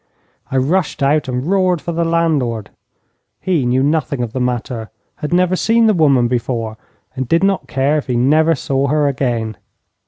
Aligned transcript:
I 0.49 0.57
rushed 0.57 1.03
out 1.03 1.27
and 1.27 1.45
roared 1.45 1.79
for 1.79 1.91
the 1.91 2.03
landlord. 2.03 2.71
He 3.39 3.67
knew 3.67 3.83
nothing 3.83 4.23
of 4.23 4.33
the 4.33 4.39
matter, 4.41 4.89
had 5.17 5.31
never 5.31 5.55
seen 5.55 5.85
the 5.85 5.93
woman 5.93 6.27
before, 6.27 6.75
and 7.15 7.27
did 7.27 7.43
not 7.43 7.67
care 7.67 7.99
if 7.99 8.07
he 8.07 8.15
never 8.15 8.55
saw 8.55 8.87
her 8.87 9.07
again. 9.07 9.57